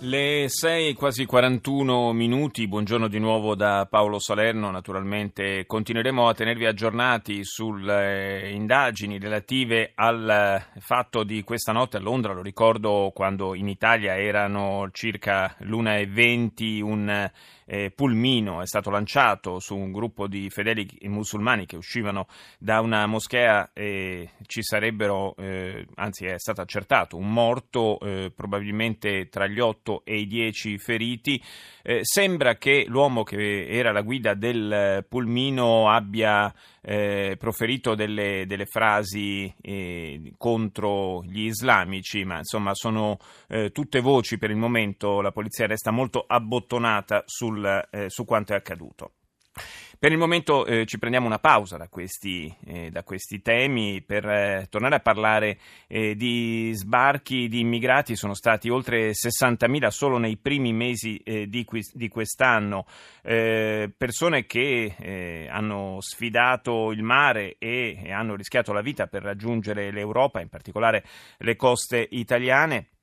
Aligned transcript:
Le 0.00 0.44
6 0.48 0.94
quasi 0.94 1.24
41 1.24 2.12
minuti, 2.12 2.68
buongiorno 2.68 3.08
di 3.08 3.18
nuovo 3.18 3.56
da 3.56 3.84
Paolo 3.90 4.20
Salerno, 4.20 4.70
naturalmente 4.70 5.66
continueremo 5.66 6.28
a 6.28 6.34
tenervi 6.34 6.66
aggiornati 6.66 7.42
sulle 7.42 8.48
indagini 8.52 9.18
relative 9.18 9.90
al 9.96 10.64
fatto 10.78 11.24
di 11.24 11.42
questa 11.42 11.72
notte 11.72 11.96
a 11.96 12.00
Londra, 12.00 12.32
lo 12.32 12.42
ricordo 12.42 13.10
quando 13.12 13.56
in 13.56 13.66
Italia 13.66 14.16
erano 14.16 14.88
circa 14.92 15.56
l'1.20 15.58 16.80
un 16.80 17.30
eh, 17.68 17.90
pulmino 17.94 18.62
è 18.62 18.66
stato 18.66 18.90
lanciato 18.90 19.60
su 19.60 19.76
un 19.76 19.92
gruppo 19.92 20.26
di 20.26 20.48
fedeli 20.48 20.88
musulmani 21.02 21.66
che 21.66 21.76
uscivano 21.76 22.26
da 22.58 22.80
una 22.80 23.06
moschea 23.06 23.70
e 23.74 24.30
ci 24.46 24.62
sarebbero, 24.62 25.36
eh, 25.36 25.86
anzi 25.96 26.24
è 26.24 26.38
stato 26.38 26.62
accertato, 26.62 27.16
un 27.16 27.30
morto, 27.30 28.00
eh, 28.00 28.32
probabilmente 28.34 29.28
tra 29.28 29.46
gli 29.46 29.60
8 29.60 29.87
e 30.04 30.18
i 30.18 30.26
10 30.26 30.78
feriti. 30.78 31.42
Eh, 31.82 32.00
sembra 32.02 32.56
che 32.56 32.84
l'uomo 32.86 33.22
che 33.22 33.66
era 33.68 33.92
la 33.92 34.02
guida 34.02 34.34
del 34.34 35.04
pulmino 35.08 35.88
abbia 35.90 36.52
eh, 36.82 37.36
proferito 37.38 37.94
delle, 37.94 38.44
delle 38.46 38.66
frasi 38.66 39.52
eh, 39.60 40.32
contro 40.36 41.22
gli 41.24 41.46
islamici, 41.46 42.24
ma 42.24 42.38
insomma 42.38 42.74
sono 42.74 43.18
eh, 43.48 43.70
tutte 43.70 44.00
voci 44.00 44.38
per 44.38 44.50
il 44.50 44.56
momento, 44.56 45.20
la 45.20 45.32
polizia 45.32 45.66
resta 45.66 45.90
molto 45.90 46.24
abbottonata 46.26 47.22
sul, 47.26 47.88
eh, 47.90 48.06
su 48.08 48.24
quanto 48.24 48.52
è 48.52 48.56
accaduto. 48.56 49.12
Per 50.00 50.12
il 50.12 50.18
momento 50.18 50.64
eh, 50.64 50.86
ci 50.86 50.96
prendiamo 50.96 51.26
una 51.26 51.40
pausa 51.40 51.76
da 51.76 51.88
questi, 51.88 52.54
eh, 52.66 52.88
da 52.88 53.02
questi 53.02 53.42
temi 53.42 54.00
per 54.00 54.24
eh, 54.28 54.66
tornare 54.70 54.94
a 54.94 55.00
parlare 55.00 55.58
eh, 55.88 56.14
di 56.14 56.70
sbarchi 56.72 57.48
di 57.48 57.58
immigrati. 57.58 58.14
Sono 58.14 58.34
stati 58.34 58.68
oltre 58.68 59.10
60.000 59.10 59.88
solo 59.88 60.18
nei 60.18 60.36
primi 60.36 60.72
mesi 60.72 61.16
eh, 61.16 61.48
di, 61.48 61.66
di, 61.94 62.08
quest'anno. 62.08 62.86
Eh, 63.24 63.92
persone 63.96 64.46
che 64.46 65.48
hanno 65.50 65.96
sfidato 65.98 66.92
il 66.92 67.02
mare 67.02 67.56
e, 67.58 68.00
e 68.00 68.12
hanno 68.12 68.36
rischiato 68.36 68.72
la 68.72 68.82
vita 68.82 69.08
per 69.08 69.24
raggiungere 69.24 69.90
l'Europa, 69.90 70.40
in 70.40 70.48
particolare 70.48 71.02
le 71.38 71.56
coste 71.56 72.06
italiane 72.08 72.97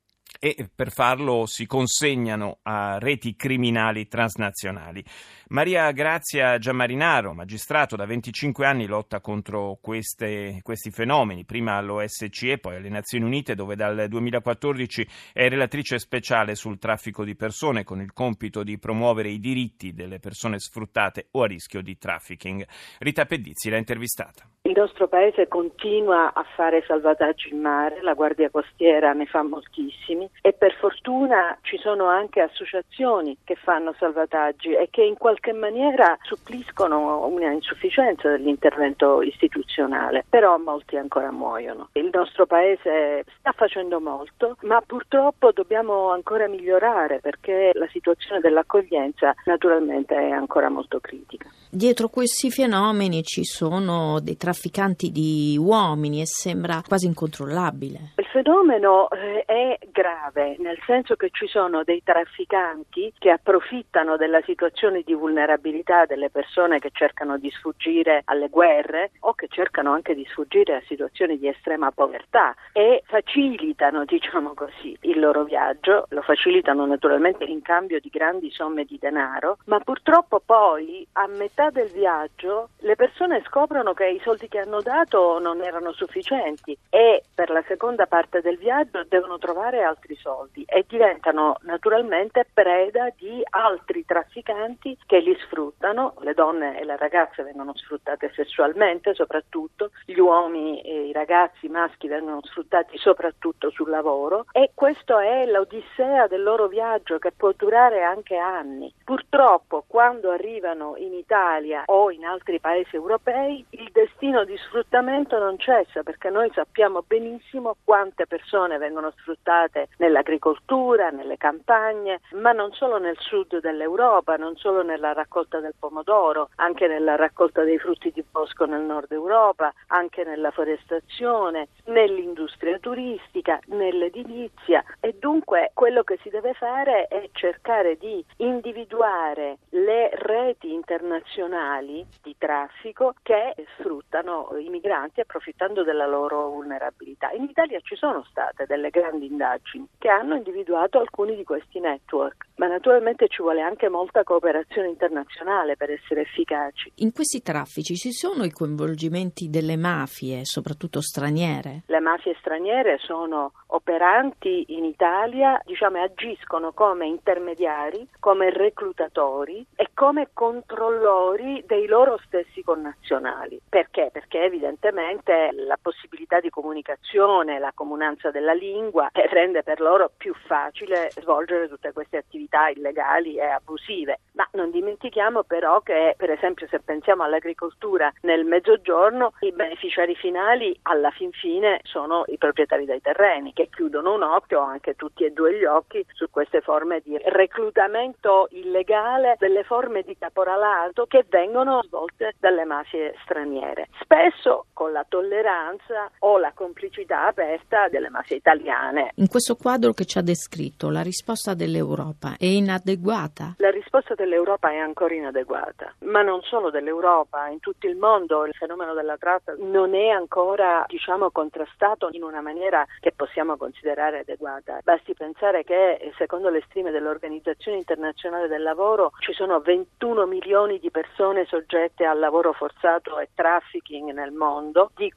e 0.45 0.69
per 0.75 0.91
farlo 0.91 1.47
si 1.47 1.65
consegnano 1.65 2.59
a 2.61 2.99
reti 2.99 3.35
criminali 3.35 4.07
transnazionali. 4.07 5.03
Maria 5.47 5.89
Grazia 5.91 6.59
Giammarinaro, 6.59 7.33
magistrato 7.33 7.95
da 7.95 8.05
25 8.05 8.63
anni, 8.63 8.85
lotta 8.85 9.21
contro 9.21 9.79
queste, 9.81 10.59
questi 10.61 10.91
fenomeni, 10.91 11.45
prima 11.45 11.77
all'OSCE, 11.77 12.59
poi 12.59 12.75
alle 12.75 12.89
Nazioni 12.89 13.25
Unite, 13.25 13.55
dove 13.55 13.75
dal 13.75 14.05
2014 14.07 15.07
è 15.33 15.49
relatrice 15.49 15.97
speciale 15.97 16.53
sul 16.53 16.77
traffico 16.77 17.23
di 17.23 17.35
persone 17.35 17.83
con 17.83 17.99
il 17.99 18.13
compito 18.13 18.61
di 18.61 18.77
promuovere 18.77 19.29
i 19.29 19.39
diritti 19.39 19.93
delle 19.93 20.19
persone 20.19 20.59
sfruttate 20.59 21.29
o 21.31 21.41
a 21.41 21.47
rischio 21.47 21.81
di 21.81 21.97
trafficking. 21.97 22.63
Rita 22.99 23.25
Pedizzi 23.25 23.71
l'ha 23.71 23.77
intervistata. 23.77 24.47
Il 24.63 24.73
nostro 24.75 25.07
paese 25.07 25.47
continua 25.47 26.33
a 26.33 26.43
fare 26.55 26.83
salvataggi 26.87 27.49
in 27.51 27.61
mare, 27.61 28.01
la 28.01 28.13
Guardia 28.13 28.49
Costiera 28.49 29.13
ne 29.13 29.27
fa 29.27 29.43
moltissimi 29.43 30.27
e 30.41 30.53
per 30.53 30.73
fortuna 30.75 31.57
ci 31.61 31.77
sono 31.77 32.05
anche 32.05 32.41
associazioni 32.41 33.37
che 33.43 33.55
fanno 33.55 33.93
salvataggi 33.97 34.73
e 34.73 34.89
che 34.91 35.03
in 35.03 35.17
qualche 35.17 35.53
maniera 35.53 36.17
suppliscono 36.21 37.25
una 37.25 37.51
insufficienza 37.51 38.29
dell'intervento 38.29 39.21
istituzionale, 39.21 40.25
però 40.29 40.57
molti 40.57 40.97
ancora 40.97 41.31
muoiono. 41.31 41.89
Il 41.93 42.09
nostro 42.13 42.45
paese 42.45 43.25
sta 43.39 43.51
facendo 43.53 43.99
molto, 43.99 44.57
ma 44.61 44.81
purtroppo 44.85 45.51
dobbiamo 45.51 46.11
ancora 46.11 46.47
migliorare 46.47 47.19
perché 47.19 47.71
la 47.73 47.87
situazione 47.91 48.39
dell'accoglienza 48.39 49.33
naturalmente 49.45 50.15
è 50.15 50.29
ancora 50.29 50.69
molto 50.69 50.99
critica. 50.99 51.49
Dietro 51.69 52.07
questi 52.07 52.51
fenomeni 52.51 53.23
ci 53.23 53.43
sono 53.43 54.19
dei 54.21 54.37
trafficanti 54.37 55.11
di 55.11 55.57
uomini 55.59 56.21
e 56.21 56.25
sembra 56.25 56.81
quasi 56.87 57.05
incontrollabile. 57.05 58.13
Il 58.15 58.25
fenomeno 58.27 59.09
eh, 59.09 59.43
è 59.45 59.77
grave, 59.91 60.14
nel 60.59 60.77
senso 60.85 61.15
che 61.15 61.29
ci 61.31 61.47
sono 61.47 61.83
dei 61.83 62.01
trafficanti 62.03 63.13
che 63.17 63.31
approfittano 63.31 64.17
della 64.17 64.41
situazione 64.41 65.01
di 65.01 65.13
vulnerabilità 65.13 66.05
delle 66.05 66.29
persone 66.29 66.79
che 66.79 66.89
cercano 66.93 67.37
di 67.37 67.49
sfuggire 67.51 68.21
alle 68.25 68.49
guerre 68.49 69.11
o 69.21 69.33
che 69.33 69.47
cercano 69.49 69.91
anche 69.93 70.15
di 70.15 70.25
sfuggire 70.29 70.75
a 70.75 70.83
situazioni 70.87 71.37
di 71.37 71.47
estrema 71.47 71.91
povertà 71.91 72.55
e 72.71 73.03
facilitano, 73.05 74.05
diciamo 74.05 74.53
così, 74.53 74.97
il 75.01 75.19
loro 75.19 75.43
viaggio, 75.43 76.05
lo 76.09 76.21
facilitano 76.21 76.85
naturalmente 76.85 77.43
in 77.43 77.61
cambio 77.61 77.99
di 77.99 78.09
grandi 78.09 78.51
somme 78.51 78.85
di 78.85 78.97
denaro, 78.99 79.57
ma 79.65 79.79
purtroppo 79.79 80.41
poi 80.45 81.05
a 81.13 81.27
metà 81.27 81.69
del 81.69 81.89
viaggio 81.91 82.69
le 82.79 82.95
persone 82.95 83.41
scoprono 83.45 83.93
che 83.93 84.07
i 84.07 84.21
soldi 84.23 84.47
che 84.47 84.59
hanno 84.59 84.81
dato 84.81 85.39
non 85.39 85.61
erano 85.61 85.91
sufficienti 85.91 86.77
e 86.89 87.23
per 87.33 87.49
la 87.49 87.63
seconda 87.67 88.05
parte 88.05 88.41
del 88.41 88.57
viaggio 88.57 89.03
devono 89.07 89.37
trovare 89.37 89.83
altri 89.83 90.04
soldi 90.13 90.63
e 90.67 90.85
diventano 90.87 91.57
naturalmente 91.61 92.45
preda 92.53 93.09
di 93.15 93.41
altri 93.49 94.05
trafficanti 94.05 94.97
che 95.07 95.19
li 95.19 95.35
sfruttano. 95.45 96.13
Le 96.19 96.33
donne 96.33 96.79
e 96.79 96.85
le 96.85 96.97
ragazze 96.97 97.41
vengono 97.41 97.75
sfruttate 97.75 98.31
sessualmente 98.35 99.15
soprattutto, 99.15 99.89
gli 100.05 100.19
uomini 100.19 100.81
e 100.81 101.07
i 101.07 101.11
ragazzi 101.11 101.67
maschi 101.67 102.07
vengono 102.07 102.41
sfruttati 102.43 102.97
soprattutto 102.97 103.71
sul 103.71 103.89
lavoro 103.89 104.45
e 104.51 104.71
questa 104.73 105.23
è 105.23 105.45
l'odissea 105.45 106.27
del 106.27 106.43
loro 106.43 106.67
viaggio 106.67 107.17
che 107.17 107.31
può 107.31 107.51
durare 107.55 108.03
anche 108.03 108.37
anni. 108.37 108.93
Purtroppo 109.03 109.83
quando 109.87 110.29
arrivano 110.31 110.95
in 110.97 111.13
Italia 111.13 111.83
o 111.87 112.11
in 112.11 112.25
altri 112.25 112.59
paesi 112.59 112.95
europei 112.95 113.65
il 113.71 113.89
destino 113.91 114.43
di 114.43 114.57
sfruttamento 114.57 115.39
non 115.39 115.57
cessa 115.57 116.03
perché 116.03 116.29
noi 116.29 116.51
sappiamo 116.53 117.03
benissimo 117.05 117.75
quante 117.83 118.27
persone 118.27 118.77
vengono 118.77 119.11
sfruttate 119.17 119.87
nell'agricoltura, 119.97 121.09
nelle 121.09 121.37
campagne, 121.37 122.21
ma 122.33 122.51
non 122.51 122.71
solo 122.73 122.97
nel 122.97 123.17
sud 123.19 123.59
dell'Europa, 123.59 124.35
non 124.35 124.55
solo 124.55 124.83
nella 124.83 125.13
raccolta 125.13 125.59
del 125.59 125.75
pomodoro, 125.77 126.49
anche 126.55 126.87
nella 126.87 127.15
raccolta 127.15 127.63
dei 127.63 127.79
frutti 127.79 128.11
di 128.11 128.23
bosco 128.29 128.65
nel 128.65 128.81
nord 128.81 129.11
Europa, 129.11 129.73
anche 129.87 130.23
nella 130.23 130.51
forestazione, 130.51 131.69
nell'industria 131.85 132.77
turistica, 132.79 133.59
nell'edilizia 133.67 134.83
e 134.99 135.15
dunque 135.19 135.71
quello 135.73 136.03
che 136.03 136.17
si 136.21 136.29
deve 136.29 136.53
fare 136.53 137.07
è 137.07 137.29
cercare 137.33 137.97
di 137.97 138.23
individuare 138.37 139.57
le 139.69 140.09
reti 140.13 140.73
internazionali 140.73 142.05
di 142.21 142.35
traffico 142.37 143.13
che 143.21 143.53
sfruttano 143.77 144.49
i 144.57 144.69
migranti 144.69 145.21
approfittando 145.21 145.83
della 145.83 146.07
loro 146.07 146.49
vulnerabilità. 146.49 147.31
In 147.31 147.43
Italia 147.43 147.79
ci 147.81 147.95
sono 147.95 148.23
state 148.23 148.65
delle 148.65 148.89
grandi 148.89 149.27
indagini 149.27 149.84
che 149.97 150.09
hanno 150.09 150.35
individuato 150.35 150.99
alcuni 150.99 151.35
di 151.35 151.43
questi 151.43 151.79
network, 151.79 152.44
ma 152.55 152.67
naturalmente 152.67 153.27
ci 153.27 153.41
vuole 153.41 153.61
anche 153.61 153.89
molta 153.89 154.23
cooperazione 154.23 154.87
internazionale 154.87 155.75
per 155.75 155.91
essere 155.91 156.21
efficaci. 156.21 156.91
In 156.95 157.11
questi 157.11 157.41
traffici 157.41 157.95
ci 157.95 158.11
sono 158.11 158.43
i 158.43 158.51
coinvolgimenti 158.51 159.49
delle 159.49 159.75
mafie, 159.75 160.45
soprattutto 160.45 161.01
straniere? 161.01 161.83
Le 161.87 161.99
mafie 161.99 162.35
straniere 162.39 162.97
sono 162.99 163.51
operanti 163.67 164.65
in 164.69 164.85
Italia, 164.85 165.59
diciamo, 165.65 166.01
agiscono 166.01 166.71
come 166.71 167.07
intermediari, 167.07 168.07
come 168.19 168.49
reclutatori 168.51 169.65
e 169.75 169.89
come 169.93 170.29
controllori 170.33 171.63
dei 171.65 171.87
loro 171.87 172.17
stessi 172.25 172.61
connazionali. 172.63 173.59
Perché? 173.67 174.09
Perché 174.11 174.43
evidentemente 174.43 175.49
la 175.53 175.77
possibilità 175.81 176.39
di 176.39 176.49
comunicazione, 176.49 177.59
la 177.59 177.71
comunanza 177.73 178.31
della 178.31 178.53
lingua 178.53 179.09
eh, 179.11 179.27
rende 179.27 179.63
per 179.63 179.81
loro 179.81 180.11
più 180.15 180.33
facile 180.47 181.09
svolgere 181.11 181.67
tutte 181.67 181.91
queste 181.91 182.17
attività 182.17 182.44
illegali 182.71 183.37
e 183.37 183.51
abusive. 183.51 184.15
Ma 184.35 184.47
non 184.51 184.69
dimentichiamo 184.69 185.43
però 185.43 185.79
che, 185.81 186.13
per 186.17 186.29
esempio, 186.29 186.67
se 186.69 186.79
pensiamo 186.79 187.23
all'agricoltura 187.23 188.11
nel 188.21 188.43
mezzogiorno, 188.43 189.33
i 189.39 189.51
beneficiari 189.53 190.13
finali 190.15 190.77
alla 190.83 191.09
fin 191.11 191.31
fine 191.31 191.79
sono 191.83 192.23
i 192.27 192.37
proprietari 192.37 192.85
dei 192.85 192.99
terreni 193.01 193.53
che 193.53 193.69
chiudono 193.71 194.13
un 194.13 194.23
occhio, 194.23 194.59
anche 194.59 194.95
tutti 194.95 195.23
e 195.23 195.31
due 195.31 195.57
gli 195.57 195.63
occhi, 195.63 196.05
su 196.13 196.29
queste 196.29 196.59
forme 196.59 197.01
di 197.03 197.17
reclutamento 197.17 198.47
illegale, 198.51 199.35
delle 199.39 199.63
forme 199.63 200.01
di 200.01 200.17
caporalato 200.17 201.05
che 201.05 201.25
vengono 201.29 201.81
svolte 201.83 202.35
dalle 202.37 202.65
mafie 202.65 203.15
straniere. 203.23 203.87
Spesso 204.01 204.65
con 204.73 204.91
la 204.91 205.05
tolleranza 205.07 206.11
o 206.19 206.37
la 206.37 206.51
complicità 206.53 207.27
aperta 207.27 207.87
delle 207.87 208.09
mafie 208.09 208.35
italiane. 208.37 209.11
In 209.15 209.29
questo 209.29 209.55
quadro 209.55 209.93
che 209.93 210.03
ci 210.03 210.17
ha 210.17 210.21
descritto, 210.21 210.89
la 210.89 211.01
risposta 211.01 211.53
dell'Europa 211.53 212.35
è 212.37 212.45
inadeguata? 212.45 213.55
La 213.57 213.69
risposta 213.95 214.15
dell'Europa 214.15 214.71
è 214.71 214.77
ancora 214.77 215.13
inadeguata, 215.13 215.95
ma 215.99 216.21
non 216.21 216.41
solo 216.41 216.69
dell'Europa, 216.69 217.47
in 217.47 217.61
tutto 217.61 217.87
il 217.87 217.95
mondo 217.95 218.45
il 218.45 218.53
fenomeno 218.53 218.93
della 218.93 219.15
tratta 219.15 219.55
non 219.57 219.95
è 219.95 220.09
ancora 220.09 220.83
diciamo, 220.87 221.31
contrastato 221.31 222.09
in 222.11 222.23
una 222.23 222.41
maniera 222.41 222.85
che 222.99 223.13
possiamo 223.13 223.55
considerare 223.55 224.19
adeguata. 224.19 224.79
Basti 224.83 225.13
pensare 225.13 225.63
che 225.63 226.11
secondo 226.17 226.49
le 226.49 226.61
stime 226.67 226.91
dell'Organizzazione 226.91 227.77
Internazionale 227.77 228.49
del 228.49 228.63
Lavoro 228.63 229.11
ci 229.19 229.31
sono 229.31 229.61
21 229.61 230.25
milioni 230.25 230.77
di 230.79 230.91
persone 230.91 231.45
soggette 231.45 232.05
al 232.05 232.19
lavoro 232.19 232.51
forzato 232.51 233.17
e 233.19 233.29
trafficking 233.33 234.11
nel 234.11 234.31
mondo, 234.33 234.91
di 234.95 235.09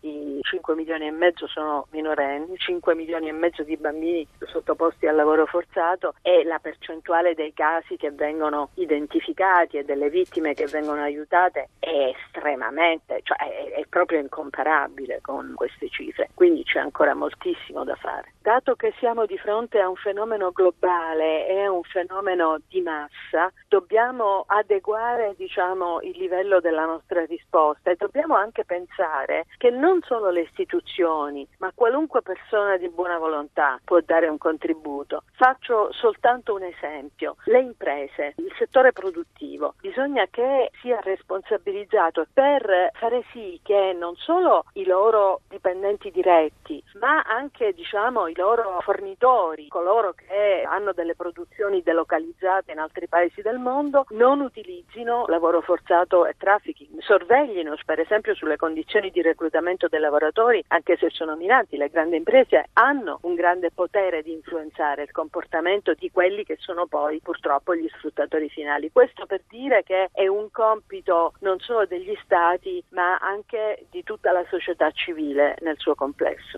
questi 0.00 0.40
5 0.42 0.74
milioni 0.74 1.06
e 1.06 1.10
mezzo 1.10 1.46
sono 1.46 1.86
minorenni, 1.90 2.56
5 2.56 2.94
milioni 2.94 3.28
e 3.28 3.32
mezzo 3.32 3.62
di 3.62 3.76
bambini 3.76 4.26
sottoposti 4.46 5.06
al 5.06 5.16
lavoro 5.16 5.46
forzato 5.46 6.14
e 6.22 6.44
la 6.44 6.58
percentuale 6.58 7.34
dei 7.34 7.52
casi 7.52 7.96
che 7.96 8.10
vengono 8.10 8.70
identificati 8.74 9.78
e 9.78 9.84
delle 9.84 10.10
vittime 10.10 10.54
che 10.54 10.66
vengono 10.66 11.02
aiutate 11.02 11.68
è 11.78 12.14
estremamente, 12.14 13.20
cioè 13.22 13.36
è, 13.36 13.80
è 13.80 13.86
proprio 13.88 14.20
incomparabile 14.20 15.20
con 15.22 15.52
queste 15.54 15.88
cifre, 15.88 16.30
quindi 16.34 16.62
c'è 16.64 16.78
ancora 16.78 17.14
moltissimo 17.14 17.84
da 17.84 17.96
fare. 17.96 18.32
Dato 18.40 18.74
che 18.74 18.94
siamo 18.98 19.26
di 19.26 19.36
fronte 19.38 19.80
a 19.80 19.88
un 19.88 19.96
fenomeno 19.96 20.52
globale 20.52 21.48
e 21.48 21.66
un 21.66 21.82
fenomeno 21.82 22.60
di 22.68 22.80
massa, 22.80 23.52
dobbiamo 23.68 24.44
adeguare 24.46 25.34
diciamo, 25.36 26.00
il 26.02 26.16
livello 26.16 26.60
della 26.60 26.84
nostra 26.84 27.24
risposta 27.24 27.90
e 27.90 27.96
dobbiamo 27.96 28.36
anche 28.36 28.64
pensare 28.64 29.46
che 29.56 29.70
non 29.70 29.85
non 29.86 30.00
solo 30.02 30.30
le 30.30 30.40
istituzioni, 30.40 31.46
ma 31.58 31.70
qualunque 31.72 32.20
persona 32.20 32.76
di 32.76 32.88
buona 32.88 33.18
volontà 33.18 33.78
può 33.84 34.00
dare 34.00 34.26
un 34.26 34.36
contributo. 34.36 35.22
Faccio 35.36 35.92
soltanto 35.92 36.54
un 36.54 36.64
esempio. 36.64 37.36
Le 37.44 37.60
imprese, 37.60 38.34
il 38.38 38.52
settore 38.58 38.90
produttivo, 38.90 39.74
bisogna 39.80 40.26
che 40.28 40.72
sia 40.80 40.98
responsabilizzato 41.00 42.26
per 42.32 42.90
fare 42.94 43.22
sì 43.30 43.60
che 43.62 43.94
non 43.96 44.16
solo 44.16 44.64
i 44.72 44.84
loro 44.84 45.42
dipendenti 45.48 46.10
diretti, 46.10 46.82
ma 46.98 47.22
anche 47.22 47.72
diciamo, 47.72 48.26
i 48.26 48.34
loro 48.34 48.80
fornitori, 48.80 49.68
coloro 49.68 50.14
che 50.14 50.64
hanno 50.68 50.92
delle 50.94 51.14
produzioni 51.14 51.82
delocalizzate 51.82 52.72
in 52.72 52.80
altri 52.80 53.06
paesi 53.06 53.40
del 53.40 53.58
mondo, 53.58 54.04
non 54.10 54.40
utilizzino 54.40 55.26
lavoro 55.28 55.60
forzato 55.60 56.26
e 56.26 56.34
trafficking, 56.36 57.00
sorveglino 57.00 57.74
per 57.84 58.00
esempio 58.00 58.34
sulle 58.34 58.56
condizioni 58.56 59.10
di 59.10 59.22
reclutamento 59.22 59.75
dei 59.88 60.00
lavoratori, 60.00 60.64
anche 60.68 60.96
se 60.96 61.10
sono 61.10 61.36
migranti, 61.36 61.76
le 61.76 61.90
grandi 61.90 62.16
imprese 62.16 62.70
hanno 62.72 63.18
un 63.22 63.34
grande 63.34 63.70
potere 63.70 64.22
di 64.22 64.32
influenzare 64.32 65.02
il 65.02 65.10
comportamento 65.10 65.92
di 65.92 66.10
quelli 66.10 66.44
che 66.44 66.56
sono 66.58 66.86
poi 66.86 67.20
purtroppo 67.20 67.74
gli 67.74 67.88
sfruttatori 67.96 68.48
finali. 68.48 68.90
Questo 68.90 69.26
per 69.26 69.42
dire 69.48 69.82
che 69.82 70.08
è 70.12 70.26
un 70.26 70.50
compito 70.50 71.34
non 71.40 71.58
solo 71.60 71.84
degli 71.84 72.16
Stati 72.24 72.82
ma 72.90 73.18
anche 73.18 73.86
di 73.90 74.02
tutta 74.02 74.32
la 74.32 74.44
società 74.48 74.90
civile 74.90 75.56
nel 75.60 75.76
suo 75.78 75.94
complesso. 75.94 76.54